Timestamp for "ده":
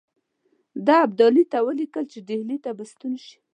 0.85-0.95